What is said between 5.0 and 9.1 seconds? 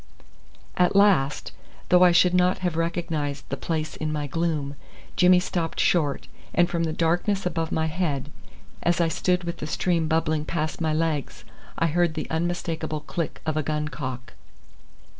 Jimmy stopped short, and from the darkness above my head, as I